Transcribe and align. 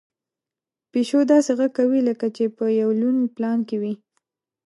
پيشو 0.91 1.19
داسې 1.31 1.51
غږ 1.59 1.71
کوي 1.79 1.99
لکه 2.09 2.27
چې 2.35 2.43
په 2.57 2.65
یو 2.81 2.89
لوی 3.01 3.25
پلان 3.35 3.59
کې 3.67 3.77
وي. 3.81 3.93